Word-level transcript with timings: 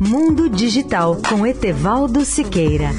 Mundo 0.00 0.48
Digital 0.48 1.16
com 1.28 1.46
Etevaldo 1.46 2.24
Siqueira. 2.24 2.90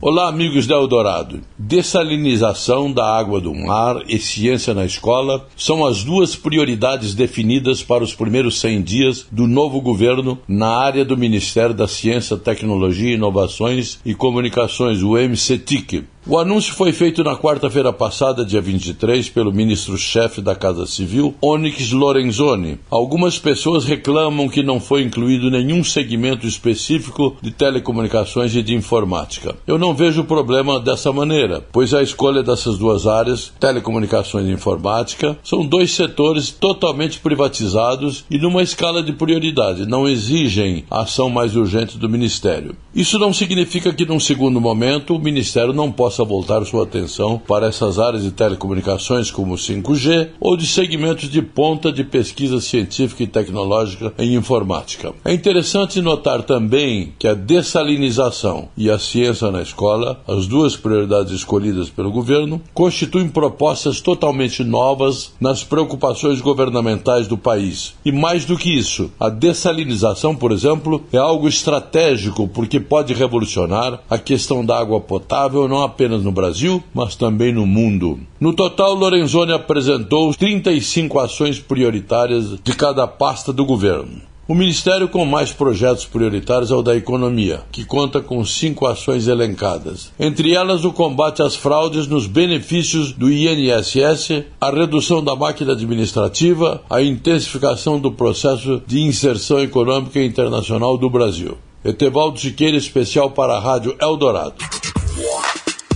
Olá, 0.00 0.28
amigos 0.28 0.66
da 0.66 0.76
Eldorado. 0.76 1.40
Dessalinização 1.58 2.92
da 2.92 3.18
água 3.18 3.40
do 3.40 3.52
mar 3.52 4.02
e 4.08 4.18
ciência 4.18 4.72
na 4.72 4.84
escola 4.84 5.48
são 5.56 5.84
as 5.84 6.04
duas 6.04 6.36
prioridades 6.36 7.14
definidas 7.14 7.82
para 7.82 8.04
os 8.04 8.14
primeiros 8.14 8.60
100 8.60 8.82
dias 8.82 9.26
do 9.32 9.48
novo 9.48 9.80
governo 9.80 10.38
na 10.46 10.68
área 10.68 11.04
do 11.04 11.16
Ministério 11.16 11.74
da 11.74 11.88
Ciência, 11.88 12.36
Tecnologia, 12.36 13.14
Inovações 13.14 13.98
e 14.04 14.14
Comunicações, 14.14 15.02
o 15.02 15.16
MCTIC. 15.16 16.04
O 16.28 16.40
anúncio 16.40 16.74
foi 16.74 16.90
feito 16.90 17.22
na 17.22 17.36
quarta-feira 17.36 17.92
passada, 17.92 18.44
dia 18.44 18.60
23, 18.60 19.28
pelo 19.28 19.52
ministro-chefe 19.52 20.40
da 20.40 20.56
Casa 20.56 20.84
Civil, 20.84 21.36
Onyx 21.40 21.92
Lorenzoni. 21.92 22.80
Algumas 22.90 23.38
pessoas 23.38 23.84
reclamam 23.84 24.48
que 24.48 24.60
não 24.60 24.80
foi 24.80 25.04
incluído 25.04 25.52
nenhum 25.52 25.84
segmento 25.84 26.44
específico 26.44 27.36
de 27.40 27.52
telecomunicações 27.52 28.56
e 28.56 28.62
de 28.64 28.74
informática. 28.74 29.54
Eu 29.68 29.78
não 29.78 29.94
vejo 29.94 30.24
problema 30.24 30.80
dessa 30.80 31.12
maneira, 31.12 31.64
pois 31.70 31.94
a 31.94 32.02
escolha 32.02 32.42
dessas 32.42 32.76
duas 32.76 33.06
áreas, 33.06 33.52
telecomunicações 33.60 34.48
e 34.48 34.52
informática, 34.52 35.38
são 35.44 35.64
dois 35.64 35.92
setores 35.92 36.50
totalmente 36.50 37.20
privatizados 37.20 38.24
e 38.28 38.36
numa 38.36 38.64
escala 38.64 39.00
de 39.00 39.12
prioridade, 39.12 39.86
não 39.86 40.08
exigem 40.08 40.82
a 40.90 41.02
ação 41.02 41.30
mais 41.30 41.54
urgente 41.54 41.96
do 41.96 42.08
Ministério. 42.08 42.74
Isso 42.92 43.16
não 43.16 43.32
significa 43.32 43.92
que, 43.92 44.04
num 44.04 44.18
segundo 44.18 44.60
momento, 44.60 45.14
o 45.14 45.20
Ministério 45.20 45.72
não 45.72 45.92
possa 45.92 46.15
possa 46.16 46.24
voltar 46.24 46.64
sua 46.64 46.84
atenção 46.84 47.38
para 47.46 47.66
essas 47.66 47.98
áreas 47.98 48.22
de 48.22 48.30
telecomunicações 48.30 49.30
como 49.30 49.54
5G 49.54 50.30
ou 50.40 50.56
de 50.56 50.66
segmentos 50.66 51.28
de 51.28 51.42
ponta 51.42 51.92
de 51.92 52.04
pesquisa 52.04 52.60
científica 52.60 53.22
e 53.22 53.26
tecnológica 53.26 54.14
em 54.18 54.34
informática. 54.34 55.12
É 55.24 55.34
interessante 55.34 56.00
notar 56.00 56.42
também 56.42 57.12
que 57.18 57.28
a 57.28 57.34
dessalinização 57.34 58.68
e 58.76 58.90
a 58.90 58.98
ciência 58.98 59.50
na 59.50 59.60
escola, 59.60 60.20
as 60.26 60.46
duas 60.46 60.76
prioridades 60.76 61.32
escolhidas 61.32 61.90
pelo 61.90 62.10
governo, 62.10 62.62
constituem 62.72 63.28
propostas 63.28 64.00
totalmente 64.00 64.64
novas 64.64 65.32
nas 65.38 65.62
preocupações 65.62 66.40
governamentais 66.40 67.28
do 67.28 67.36
país. 67.36 67.94
E 68.04 68.12
mais 68.12 68.44
do 68.44 68.56
que 68.56 68.70
isso, 68.70 69.10
a 69.20 69.28
dessalinização, 69.28 70.34
por 70.34 70.52
exemplo, 70.52 71.04
é 71.12 71.18
algo 71.18 71.48
estratégico 71.48 72.48
porque 72.48 72.80
pode 72.80 73.12
revolucionar 73.12 74.00
a 74.08 74.16
questão 74.16 74.64
da 74.64 74.78
água 74.78 75.00
potável 75.00 75.66
não 75.66 75.82
apenas 75.82 76.05
apenas 76.06 76.22
no 76.22 76.30
Brasil, 76.30 76.82
mas 76.94 77.16
também 77.16 77.52
no 77.52 77.66
mundo. 77.66 78.20
No 78.38 78.52
total, 78.52 78.94
Lorenzoni 78.94 79.52
apresentou 79.52 80.32
35 80.32 81.18
ações 81.18 81.58
prioritárias 81.58 82.56
de 82.62 82.72
cada 82.74 83.08
pasta 83.08 83.52
do 83.52 83.64
governo. 83.64 84.22
O 84.48 84.54
Ministério 84.54 85.08
com 85.08 85.24
mais 85.24 85.50
projetos 85.50 86.04
prioritários 86.04 86.70
é 86.70 86.74
o 86.76 86.80
da 86.80 86.96
Economia, 86.96 87.62
que 87.72 87.84
conta 87.84 88.20
com 88.20 88.44
cinco 88.44 88.86
ações 88.86 89.26
elencadas. 89.26 90.12
Entre 90.20 90.54
elas, 90.54 90.84
o 90.84 90.92
combate 90.92 91.42
às 91.42 91.56
fraudes 91.56 92.06
nos 92.06 92.28
benefícios 92.28 93.10
do 93.10 93.28
INSS, 93.28 94.44
a 94.60 94.70
redução 94.70 95.24
da 95.24 95.34
máquina 95.34 95.72
administrativa, 95.72 96.80
a 96.88 97.02
intensificação 97.02 97.98
do 97.98 98.12
processo 98.12 98.80
de 98.86 99.00
inserção 99.00 99.58
econômica 99.58 100.22
internacional 100.22 100.96
do 100.96 101.10
Brasil. 101.10 101.58
Etevaldo 101.84 102.38
Siqueira, 102.38 102.76
especial 102.76 103.30
para 103.30 103.54
a 103.54 103.60
Rádio 103.60 103.96
Eldorado. 104.00 104.54